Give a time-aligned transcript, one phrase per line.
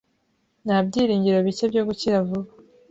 [0.65, 2.49] Nta byiringiro bike byo gukira vuba.